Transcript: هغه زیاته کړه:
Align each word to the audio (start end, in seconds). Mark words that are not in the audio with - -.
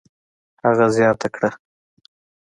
هغه 0.65 0.85
زیاته 0.95 1.27
کړه: 1.35 1.49